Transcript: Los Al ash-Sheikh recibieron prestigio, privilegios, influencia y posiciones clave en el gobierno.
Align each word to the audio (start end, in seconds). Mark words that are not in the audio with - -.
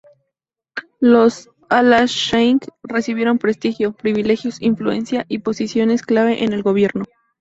Los 0.99 1.51
Al 1.69 1.93
ash-Sheikh 1.93 2.65
recibieron 2.81 3.37
prestigio, 3.37 3.91
privilegios, 3.93 4.59
influencia 4.59 5.25
y 5.29 5.37
posiciones 5.37 6.01
clave 6.01 6.43
en 6.43 6.53
el 6.53 6.63
gobierno. 6.63 7.05